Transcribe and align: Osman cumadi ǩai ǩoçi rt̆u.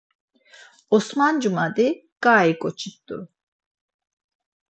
Osman 0.95 1.35
cumadi 1.41 1.87
ǩai 2.23 2.49
ǩoçi 2.61 2.89
rt̆u. 2.95 3.17